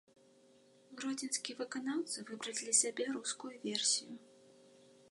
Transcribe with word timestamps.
Гродзенскія 1.01 1.55
выканаўцы 1.61 2.17
выбралі 2.31 2.59
для 2.61 2.75
сябе 2.81 3.03
рускую 3.19 3.55
версію. 3.69 4.13